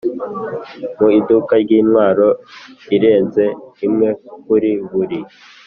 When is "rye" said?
1.63-1.75